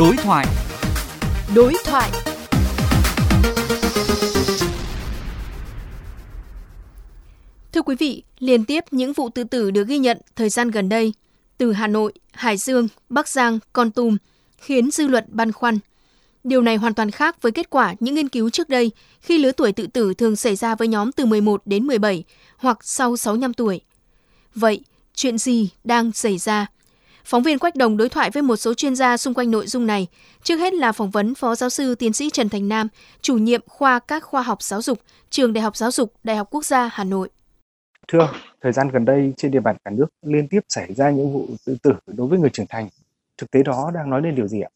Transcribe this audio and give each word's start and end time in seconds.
Đối 0.00 0.16
thoại. 0.16 0.46
Đối 1.54 1.74
thoại. 1.84 2.10
Thưa 7.72 7.82
quý 7.82 7.96
vị, 7.98 8.22
liên 8.38 8.64
tiếp 8.64 8.84
những 8.90 9.12
vụ 9.12 9.28
tự 9.28 9.44
tử 9.44 9.70
được 9.70 9.88
ghi 9.88 9.98
nhận 9.98 10.18
thời 10.36 10.48
gian 10.48 10.70
gần 10.70 10.88
đây 10.88 11.12
từ 11.58 11.72
Hà 11.72 11.86
Nội, 11.86 12.12
Hải 12.32 12.56
Dương, 12.56 12.88
Bắc 13.08 13.28
Giang, 13.28 13.58
Con 13.72 13.90
Tum 13.90 14.16
khiến 14.56 14.90
dư 14.90 15.06
luận 15.06 15.24
băn 15.28 15.52
khoăn. 15.52 15.78
Điều 16.44 16.62
này 16.62 16.76
hoàn 16.76 16.94
toàn 16.94 17.10
khác 17.10 17.42
với 17.42 17.52
kết 17.52 17.70
quả 17.70 17.94
những 18.00 18.14
nghiên 18.14 18.28
cứu 18.28 18.50
trước 18.50 18.68
đây 18.68 18.90
khi 19.20 19.38
lứa 19.38 19.52
tuổi 19.52 19.72
tự 19.72 19.86
tử 19.86 20.14
thường 20.14 20.36
xảy 20.36 20.56
ra 20.56 20.74
với 20.74 20.88
nhóm 20.88 21.12
từ 21.12 21.26
11 21.26 21.62
đến 21.64 21.86
17 21.86 22.24
hoặc 22.56 22.78
sau 22.82 23.16
65 23.16 23.54
tuổi. 23.54 23.80
Vậy, 24.54 24.80
chuyện 25.14 25.38
gì 25.38 25.70
đang 25.84 26.12
xảy 26.12 26.38
ra? 26.38 26.66
Phóng 27.30 27.42
viên 27.42 27.58
Quách 27.58 27.76
Đồng 27.76 27.96
đối 27.96 28.08
thoại 28.08 28.30
với 28.30 28.42
một 28.42 28.56
số 28.56 28.74
chuyên 28.74 28.96
gia 28.96 29.16
xung 29.16 29.34
quanh 29.34 29.50
nội 29.50 29.66
dung 29.66 29.86
này. 29.86 30.06
Trước 30.42 30.56
hết 30.56 30.74
là 30.74 30.92
phỏng 30.92 31.10
vấn 31.10 31.34
Phó 31.34 31.54
Giáo 31.54 31.70
sư 31.70 31.94
Tiến 31.94 32.12
sĩ 32.12 32.30
Trần 32.30 32.48
Thành 32.48 32.68
Nam, 32.68 32.88
chủ 33.20 33.38
nhiệm 33.38 33.60
khoa 33.66 33.98
các 33.98 34.24
khoa 34.24 34.42
học 34.42 34.62
giáo 34.62 34.82
dục, 34.82 34.98
Trường 35.30 35.52
Đại 35.52 35.62
học 35.62 35.76
Giáo 35.76 35.90
dục, 35.90 36.12
Đại 36.24 36.36
học 36.36 36.48
Quốc 36.50 36.64
gia 36.64 36.88
Hà 36.92 37.04
Nội. 37.04 37.28
Thưa 38.08 38.28
thời 38.60 38.72
gian 38.72 38.88
gần 38.88 39.04
đây 39.04 39.32
trên 39.36 39.50
địa 39.50 39.60
bàn 39.60 39.76
cả 39.84 39.90
nước 39.90 40.06
liên 40.22 40.48
tiếp 40.48 40.60
xảy 40.68 40.94
ra 40.94 41.10
những 41.10 41.32
vụ 41.32 41.46
tự 41.66 41.76
tử 41.82 41.92
đối 42.06 42.26
với 42.26 42.38
người 42.38 42.50
trưởng 42.50 42.66
thành. 42.68 42.88
Thực 43.38 43.50
tế 43.50 43.62
đó 43.62 43.90
đang 43.94 44.10
nói 44.10 44.22
lên 44.22 44.34
điều 44.34 44.48
gì 44.48 44.60
ạ? 44.60 44.70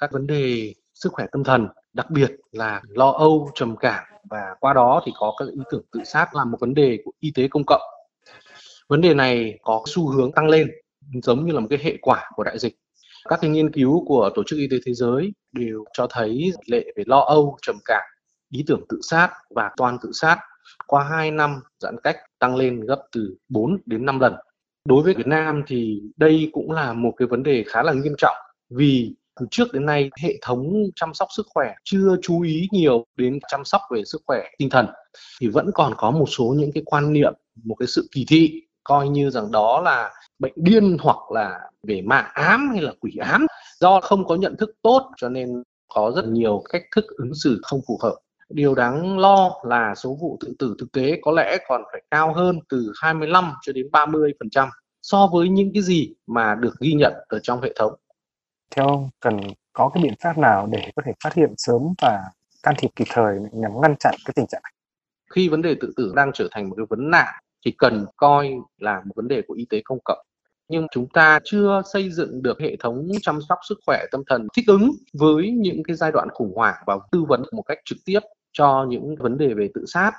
Các 0.00 0.12
vấn 0.12 0.26
đề 0.26 0.74
sức 0.94 1.12
khỏe 1.12 1.26
tâm 1.32 1.44
thần, 1.44 1.68
đặc 1.92 2.10
biệt 2.10 2.30
là 2.52 2.82
lo 2.88 3.10
âu, 3.10 3.50
trầm 3.54 3.76
cảm 3.76 4.04
và 4.24 4.54
qua 4.60 4.72
đó 4.72 5.02
thì 5.06 5.12
có 5.18 5.34
các 5.38 5.48
ý 5.48 5.60
tưởng 5.70 5.82
tự 5.92 6.00
sát 6.04 6.34
là 6.34 6.44
một 6.44 6.58
vấn 6.60 6.74
đề 6.74 6.98
của 7.04 7.12
y 7.20 7.32
tế 7.34 7.48
công 7.48 7.64
cộng. 7.66 7.82
Vấn 8.88 9.00
đề 9.00 9.14
này 9.14 9.58
có 9.62 9.82
xu 9.86 10.08
hướng 10.08 10.32
tăng 10.32 10.48
lên 10.48 10.68
giống 11.22 11.46
như 11.46 11.52
là 11.52 11.60
một 11.60 11.66
cái 11.70 11.78
hệ 11.82 11.96
quả 12.02 12.30
của 12.34 12.44
đại 12.44 12.58
dịch. 12.58 12.76
Các 13.28 13.38
cái 13.42 13.50
nghiên 13.50 13.72
cứu 13.72 14.04
của 14.06 14.30
Tổ 14.34 14.42
chức 14.46 14.58
Y 14.58 14.68
tế 14.70 14.76
Thế 14.86 14.94
giới 14.94 15.32
đều 15.52 15.84
cho 15.92 16.06
thấy 16.10 16.52
lệ 16.66 16.84
về 16.96 17.04
lo 17.06 17.20
âu, 17.20 17.56
trầm 17.62 17.76
cảm, 17.84 18.02
ý 18.50 18.64
tưởng 18.66 18.80
tự 18.88 19.00
sát 19.02 19.30
và 19.50 19.70
toàn 19.76 19.98
tự 20.02 20.10
sát 20.12 20.38
qua 20.86 21.04
2 21.04 21.30
năm 21.30 21.60
giãn 21.78 21.96
cách 22.02 22.16
tăng 22.38 22.56
lên 22.56 22.80
gấp 22.80 23.02
từ 23.12 23.36
4 23.48 23.78
đến 23.86 24.06
5 24.06 24.20
lần. 24.20 24.34
Đối 24.84 25.02
với 25.02 25.14
Việt 25.14 25.26
Nam 25.26 25.62
thì 25.66 26.02
đây 26.16 26.50
cũng 26.52 26.70
là 26.70 26.92
một 26.92 27.12
cái 27.16 27.28
vấn 27.28 27.42
đề 27.42 27.64
khá 27.66 27.82
là 27.82 27.92
nghiêm 27.92 28.14
trọng 28.18 28.36
vì 28.70 29.14
từ 29.40 29.46
trước 29.50 29.72
đến 29.72 29.86
nay 29.86 30.10
hệ 30.22 30.38
thống 30.42 30.72
chăm 30.94 31.14
sóc 31.14 31.28
sức 31.36 31.46
khỏe 31.48 31.74
chưa 31.84 32.16
chú 32.22 32.40
ý 32.40 32.68
nhiều 32.72 33.06
đến 33.16 33.38
chăm 33.50 33.64
sóc 33.64 33.80
về 33.90 34.02
sức 34.04 34.22
khỏe 34.26 34.44
tinh 34.58 34.70
thần 34.70 34.86
thì 35.40 35.48
vẫn 35.48 35.70
còn 35.74 35.94
có 35.96 36.10
một 36.10 36.26
số 36.26 36.54
những 36.58 36.70
cái 36.74 36.82
quan 36.86 37.12
niệm 37.12 37.32
một 37.64 37.74
cái 37.74 37.86
sự 37.86 38.08
kỳ 38.12 38.24
thị 38.28 38.62
coi 38.84 39.08
như 39.08 39.30
rằng 39.30 39.52
đó 39.52 39.80
là 39.80 40.10
bệnh 40.38 40.52
điên 40.56 40.96
hoặc 41.00 41.30
là 41.30 41.60
về 41.82 42.02
ma 42.02 42.18
ám 42.34 42.70
hay 42.72 42.80
là 42.80 42.92
quỷ 43.00 43.16
ám 43.20 43.46
do 43.80 44.00
không 44.00 44.24
có 44.24 44.34
nhận 44.34 44.56
thức 44.56 44.70
tốt 44.82 45.10
cho 45.16 45.28
nên 45.28 45.62
có 45.88 46.12
rất 46.16 46.24
nhiều 46.26 46.62
cách 46.68 46.82
thức 46.96 47.04
ứng 47.16 47.34
xử 47.34 47.60
không 47.62 47.80
phù 47.86 47.98
hợp 48.02 48.14
điều 48.48 48.74
đáng 48.74 49.18
lo 49.18 49.50
là 49.64 49.94
số 49.94 50.16
vụ 50.20 50.38
tự 50.40 50.54
tử 50.58 50.74
thực 50.78 50.92
tế 50.92 51.18
có 51.22 51.32
lẽ 51.32 51.58
còn 51.68 51.82
phải 51.92 52.02
cao 52.10 52.34
hơn 52.34 52.58
từ 52.68 52.92
25 52.96 53.52
cho 53.62 53.72
đến 53.72 53.90
30 53.92 54.32
phần 54.40 54.50
trăm 54.50 54.68
so 55.02 55.26
với 55.26 55.48
những 55.48 55.70
cái 55.74 55.82
gì 55.82 56.14
mà 56.26 56.54
được 56.54 56.74
ghi 56.80 56.92
nhận 56.92 57.12
ở 57.28 57.38
trong 57.42 57.62
hệ 57.62 57.72
thống. 57.76 57.92
Theo 58.76 58.86
ông, 58.86 59.10
cần 59.20 59.40
có 59.72 59.90
cái 59.94 60.02
biện 60.02 60.14
pháp 60.22 60.38
nào 60.38 60.68
để 60.72 60.90
có 60.96 61.02
thể 61.06 61.12
phát 61.24 61.34
hiện 61.34 61.54
sớm 61.56 61.82
và 62.02 62.22
can 62.62 62.74
thiệp 62.78 62.90
kịp 62.96 63.06
thời 63.10 63.38
nhằm 63.52 63.70
ngăn 63.82 63.96
chặn 63.96 64.14
cái 64.24 64.32
tình 64.36 64.46
trạng 64.46 64.62
này? 64.62 64.72
Khi 65.30 65.48
vấn 65.48 65.62
đề 65.62 65.76
tự 65.80 65.92
tử 65.96 66.12
đang 66.16 66.30
trở 66.34 66.48
thành 66.50 66.68
một 66.68 66.74
cái 66.76 66.86
vấn 66.88 67.10
nạn 67.10 67.34
thì 67.64 67.70
cần 67.78 68.06
coi 68.16 68.50
là 68.78 69.02
một 69.04 69.12
vấn 69.16 69.28
đề 69.28 69.42
của 69.42 69.54
y 69.54 69.66
tế 69.70 69.80
công 69.84 69.98
cộng. 70.04 70.18
Nhưng 70.68 70.86
chúng 70.90 71.08
ta 71.08 71.38
chưa 71.44 71.82
xây 71.92 72.10
dựng 72.10 72.42
được 72.42 72.60
hệ 72.60 72.76
thống 72.76 73.08
chăm 73.22 73.38
sóc 73.48 73.58
sức 73.68 73.78
khỏe 73.86 74.04
tâm 74.12 74.22
thần 74.26 74.46
thích 74.56 74.64
ứng 74.66 74.90
với 75.12 75.50
những 75.50 75.82
cái 75.82 75.96
giai 75.96 76.12
đoạn 76.12 76.28
khủng 76.30 76.52
hoảng 76.54 76.82
và 76.86 76.98
tư 77.12 77.24
vấn 77.28 77.42
một 77.52 77.62
cách 77.62 77.78
trực 77.84 77.98
tiếp 78.04 78.20
cho 78.52 78.86
những 78.88 79.16
vấn 79.18 79.38
đề 79.38 79.54
về 79.54 79.68
tự 79.74 79.84
sát. 79.86 80.12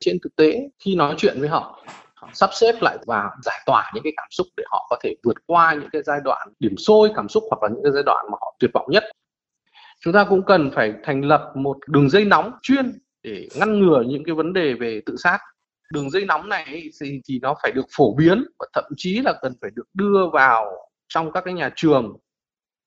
Trên 0.00 0.18
thực 0.22 0.36
tế, 0.36 0.68
khi 0.78 0.96
nói 0.96 1.14
chuyện 1.18 1.36
với 1.40 1.48
họ 1.48 1.84
họ 2.14 2.28
sắp 2.32 2.50
xếp 2.52 2.74
lại 2.80 2.98
và 3.06 3.30
giải 3.42 3.60
tỏa 3.66 3.90
những 3.94 4.04
cái 4.04 4.12
cảm 4.16 4.26
xúc 4.30 4.46
để 4.56 4.64
họ 4.70 4.86
có 4.90 4.96
thể 5.02 5.14
vượt 5.24 5.36
qua 5.46 5.74
những 5.74 5.90
cái 5.92 6.02
giai 6.02 6.20
đoạn 6.24 6.48
điểm 6.60 6.76
sôi 6.76 7.10
cảm 7.16 7.28
xúc 7.28 7.44
hoặc 7.50 7.62
là 7.62 7.68
những 7.74 7.82
cái 7.82 7.92
giai 7.92 8.02
đoạn 8.06 8.26
mà 8.32 8.38
họ 8.40 8.56
tuyệt 8.60 8.70
vọng 8.74 8.86
nhất. 8.90 9.04
Chúng 10.00 10.14
ta 10.14 10.24
cũng 10.24 10.42
cần 10.42 10.70
phải 10.74 10.92
thành 11.04 11.24
lập 11.24 11.52
một 11.54 11.76
đường 11.86 12.10
dây 12.10 12.24
nóng 12.24 12.52
chuyên 12.62 12.98
để 13.22 13.48
ngăn 13.58 13.78
ngừa 13.78 14.02
những 14.08 14.24
cái 14.24 14.34
vấn 14.34 14.52
đề 14.52 14.74
về 14.74 15.02
tự 15.06 15.16
sát 15.16 15.38
đường 15.92 16.10
dây 16.10 16.24
nóng 16.24 16.48
này 16.48 16.90
thì, 17.00 17.20
thì 17.28 17.38
nó 17.42 17.54
phải 17.62 17.72
được 17.72 17.86
phổ 17.96 18.14
biến 18.14 18.44
và 18.58 18.66
thậm 18.74 18.84
chí 18.96 19.20
là 19.20 19.34
cần 19.42 19.52
phải 19.60 19.70
được 19.74 19.86
đưa 19.94 20.26
vào 20.32 20.88
trong 21.08 21.32
các 21.32 21.44
cái 21.44 21.54
nhà 21.54 21.70
trường 21.76 22.16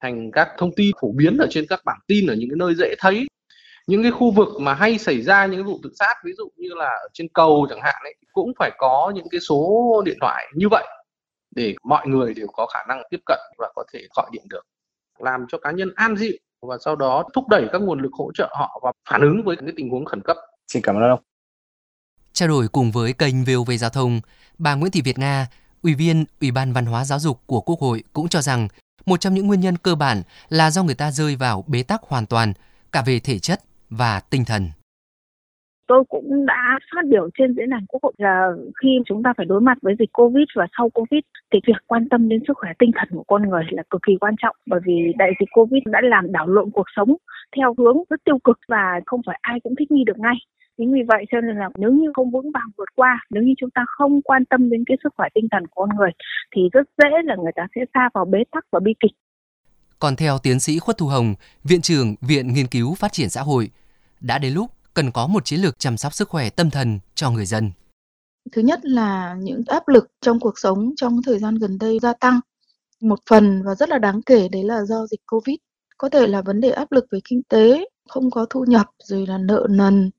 thành 0.02 0.32
các 0.32 0.50
thông 0.58 0.72
tin 0.76 0.92
phổ 1.02 1.12
biến 1.16 1.38
ở 1.38 1.48
trên 1.50 1.66
các 1.70 1.82
bản 1.86 1.98
tin 2.08 2.28
ở 2.28 2.36
những 2.36 2.50
cái 2.50 2.58
nơi 2.58 2.74
dễ 2.76 2.96
thấy 3.00 3.28
những 3.88 4.04
cái 4.04 4.12
khu 4.12 4.32
vực 4.32 4.48
mà 4.60 4.74
hay 4.74 4.98
xảy 4.98 5.22
ra 5.22 5.46
những 5.46 5.56
cái 5.56 5.64
vụ 5.64 5.80
tự 5.84 5.92
sát 6.00 6.16
ví 6.26 6.32
dụ 6.38 6.50
như 6.56 6.70
là 6.76 6.86
ở 6.86 7.08
trên 7.14 7.28
cầu 7.34 7.68
chẳng 7.70 7.82
hạn 7.82 7.96
ấy 8.04 8.16
cũng 8.32 8.52
phải 8.60 8.72
có 8.78 9.12
những 9.16 9.28
cái 9.32 9.40
số 9.42 10.02
điện 10.06 10.18
thoại 10.22 10.46
như 10.56 10.70
vậy 10.72 10.88
để 11.56 11.76
mọi 11.84 12.08
người 12.08 12.34
đều 12.34 12.48
có 12.54 12.68
khả 12.74 12.80
năng 12.88 13.02
tiếp 13.10 13.20
cận 13.26 13.40
và 13.58 13.72
có 13.76 13.84
thể 13.94 14.08
gọi 14.16 14.30
điện 14.32 14.44
được 14.50 14.66
làm 15.20 15.46
cho 15.48 15.58
cá 15.58 15.72
nhân 15.72 15.92
an 15.96 16.16
dịu 16.16 16.34
và 16.62 16.78
sau 16.86 16.96
đó 16.96 17.24
thúc 17.34 17.48
đẩy 17.50 17.68
các 17.72 17.82
nguồn 17.82 18.02
lực 18.02 18.12
hỗ 18.14 18.32
trợ 18.34 18.50
họ 18.52 18.80
và 18.84 18.92
phản 19.10 19.22
ứng 19.22 19.44
với 19.46 19.56
những 19.62 19.76
tình 19.76 19.90
huống 19.90 20.06
khẩn 20.06 20.22
cấp. 20.22 20.38
Xin 20.68 20.82
cảm 20.82 20.96
ơn 20.96 21.10
ông. 21.10 21.31
Trao 22.34 22.50
đổi 22.50 22.68
cùng 22.72 22.92
với 22.92 23.14
kênh 23.14 23.36
VOV 23.44 23.72
Giao 23.80 23.90
thông, 23.90 24.20
bà 24.58 24.76
Nguyễn 24.76 24.92
Thị 24.92 25.02
Việt 25.06 25.20
Nga, 25.20 25.48
Ủy 25.84 25.94
viên 25.96 26.26
Ủy 26.42 26.52
ban 26.52 26.74
Văn 26.74 26.86
hóa 26.86 27.06
Giáo 27.06 27.20
dục 27.20 27.38
của 27.46 27.62
Quốc 27.62 27.80
hội 27.80 28.04
cũng 28.14 28.28
cho 28.28 28.42
rằng 28.42 28.68
một 29.06 29.20
trong 29.20 29.34
những 29.34 29.48
nguyên 29.48 29.60
nhân 29.60 29.78
cơ 29.78 29.96
bản 29.96 30.22
là 30.50 30.72
do 30.72 30.84
người 30.84 30.96
ta 30.96 31.12
rơi 31.12 31.36
vào 31.36 31.64
bế 31.68 31.84
tắc 31.84 32.02
hoàn 32.04 32.26
toàn, 32.26 32.54
cả 32.92 33.04
về 33.06 33.20
thể 33.20 33.40
chất 33.40 33.60
và 33.90 34.20
tinh 34.30 34.46
thần. 34.46 34.70
Tôi 35.88 36.04
cũng 36.10 36.46
đã 36.46 36.80
phát 36.96 37.06
biểu 37.10 37.30
trên 37.38 37.54
diễn 37.58 37.70
đàn 37.70 37.86
quốc 37.86 38.04
hội 38.04 38.14
là 38.18 38.52
khi 38.82 38.90
chúng 39.06 39.24
ta 39.24 39.34
phải 39.38 39.46
đối 39.46 39.62
mặt 39.62 39.78
với 39.82 39.96
dịch 40.00 40.10
covid 40.14 40.46
và 40.56 40.68
sau 40.78 40.90
covid 40.90 41.20
thì 41.54 41.60
việc 41.68 41.78
quan 41.88 42.10
tâm 42.10 42.30
đến 42.30 42.40
sức 42.48 42.54
khỏe 42.58 42.72
tinh 42.80 42.92
thần 42.96 43.10
của 43.12 43.24
con 43.28 43.50
người 43.50 43.64
là 43.70 43.84
cực 43.90 44.02
kỳ 44.08 44.14
quan 44.22 44.36
trọng 44.42 44.56
bởi 44.66 44.80
vì 44.86 45.14
đại 45.18 45.30
dịch 45.40 45.50
covid 45.54 45.82
đã 45.86 46.00
làm 46.04 46.32
đảo 46.32 46.48
lộn 46.48 46.70
cuộc 46.72 46.88
sống 46.96 47.16
theo 47.58 47.74
hướng 47.78 47.98
rất 48.10 48.24
tiêu 48.26 48.40
cực 48.44 48.60
và 48.68 49.00
không 49.06 49.22
phải 49.26 49.40
ai 49.42 49.60
cũng 49.64 49.76
thích 49.80 49.92
nghi 49.92 50.04
được 50.06 50.20
ngay 50.20 50.36
chính 50.78 50.94
vì 50.94 51.00
vậy 51.08 51.26
cho 51.32 51.42
nên 51.42 51.58
là 51.58 51.70
nếu 51.78 51.92
như 51.92 52.12
không 52.14 52.32
vững 52.32 52.52
vàng 52.52 52.70
vượt 52.78 52.90
qua 52.96 53.26
nếu 53.30 53.44
như 53.44 53.54
chúng 53.58 53.70
ta 53.70 53.86
không 53.88 54.22
quan 54.22 54.46
tâm 54.46 54.70
đến 54.70 54.84
cái 54.88 54.98
sức 55.04 55.14
khỏe 55.18 55.28
tinh 55.34 55.48
thần 55.52 55.68
của 55.68 55.82
con 55.82 55.98
người 55.98 56.12
thì 56.56 56.62
rất 56.74 56.90
dễ 56.98 57.10
là 57.24 57.36
người 57.36 57.52
ta 57.56 57.68
sẽ 57.76 57.82
xa 57.94 58.10
vào 58.14 58.26
bế 58.26 58.44
tắc 58.52 58.66
và 58.72 58.80
bi 58.80 58.94
kịch 59.00 59.12
còn 60.02 60.16
theo 60.16 60.38
tiến 60.38 60.60
sĩ 60.60 60.80
Khuất 60.80 60.98
Thu 60.98 61.08
Hồng, 61.08 61.36
Viện 61.64 61.82
trưởng 61.82 62.16
Viện 62.22 62.54
Nghiên 62.54 62.68
cứu 62.68 62.96
Phát 62.96 63.14
triển 63.14 63.30
Xã 63.30 63.42
hội, 63.42 63.72
đã 64.22 64.38
đến 64.38 64.54
lúc 64.54 64.72
cần 64.94 65.12
có 65.12 65.28
một 65.28 65.46
chiến 65.46 65.62
lược 65.62 65.80
chăm 65.80 65.98
sóc 65.98 66.14
sức 66.14 66.30
khỏe 66.30 66.50
tâm 66.50 66.70
thần 66.70 67.00
cho 67.16 67.32
người 67.32 67.46
dân. 67.46 67.72
Thứ 68.52 68.62
nhất 68.62 68.80
là 68.86 69.36
những 69.40 69.64
áp 69.68 69.88
lực 69.88 70.08
trong 70.22 70.40
cuộc 70.40 70.60
sống 70.60 70.94
trong 70.96 71.22
thời 71.26 71.40
gian 71.40 71.56
gần 71.56 71.78
đây 71.80 72.00
gia 72.02 72.14
tăng. 72.14 72.40
Một 73.02 73.20
phần 73.30 73.64
và 73.66 73.76
rất 73.76 73.90
là 73.90 73.98
đáng 73.98 74.22
kể 74.26 74.48
đấy 74.52 74.64
là 74.64 74.82
do 74.86 75.08
dịch 75.08 75.22
Covid. 75.32 75.56
Có 76.02 76.10
thể 76.10 76.28
là 76.28 76.42
vấn 76.42 76.62
đề 76.62 76.70
áp 76.70 76.92
lực 76.92 77.06
về 77.12 77.20
kinh 77.24 77.42
tế, 77.50 77.86
không 78.10 78.32
có 78.32 78.46
thu 78.50 78.66
nhập, 78.68 78.88
rồi 79.04 79.26
là 79.28 79.38
nợ 79.38 79.68
nần, 79.70 80.12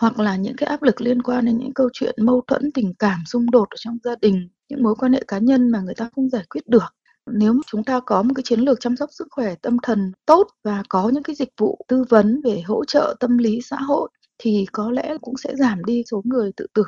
hoặc 0.00 0.18
là 0.18 0.36
những 0.36 0.56
cái 0.56 0.66
áp 0.68 0.82
lực 0.82 1.00
liên 1.00 1.22
quan 1.22 1.44
đến 1.44 1.58
những 1.58 1.74
câu 1.74 1.88
chuyện 1.92 2.14
mâu 2.18 2.42
thuẫn 2.46 2.72
tình 2.72 2.94
cảm 2.98 3.18
xung 3.26 3.50
đột 3.50 3.70
ở 3.70 3.76
trong 3.78 3.98
gia 4.04 4.14
đình 4.20 4.48
những 4.68 4.82
mối 4.82 4.94
quan 4.98 5.12
hệ 5.12 5.22
cá 5.28 5.38
nhân 5.38 5.70
mà 5.70 5.80
người 5.80 5.94
ta 5.94 6.08
không 6.14 6.28
giải 6.30 6.44
quyết 6.50 6.68
được. 6.68 6.94
Nếu 7.30 7.52
mà 7.52 7.60
chúng 7.66 7.84
ta 7.84 8.00
có 8.06 8.22
một 8.22 8.32
cái 8.34 8.42
chiến 8.42 8.60
lược 8.60 8.80
chăm 8.80 8.96
sóc 8.96 9.10
sức 9.12 9.28
khỏe 9.30 9.54
tâm 9.62 9.76
thần 9.82 10.12
tốt 10.26 10.46
và 10.64 10.82
có 10.88 11.08
những 11.08 11.22
cái 11.22 11.36
dịch 11.36 11.52
vụ 11.60 11.78
tư 11.88 12.04
vấn 12.08 12.40
về 12.44 12.62
hỗ 12.66 12.84
trợ 12.84 13.14
tâm 13.20 13.38
lý 13.38 13.60
xã 13.64 13.76
hội 13.76 14.10
thì 14.38 14.66
có 14.72 14.90
lẽ 14.90 15.16
cũng 15.20 15.34
sẽ 15.36 15.56
giảm 15.56 15.84
đi 15.84 16.02
số 16.10 16.22
người 16.24 16.50
tự 16.56 16.66
tử. 16.74 16.82